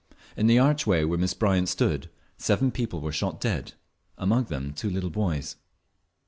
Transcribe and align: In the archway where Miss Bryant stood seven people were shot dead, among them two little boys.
In 0.35 0.47
the 0.47 0.57
archway 0.57 1.03
where 1.03 1.19
Miss 1.19 1.35
Bryant 1.35 1.69
stood 1.69 2.09
seven 2.35 2.71
people 2.71 3.01
were 3.01 3.11
shot 3.11 3.39
dead, 3.39 3.73
among 4.17 4.45
them 4.45 4.73
two 4.73 4.89
little 4.89 5.11
boys. 5.11 5.57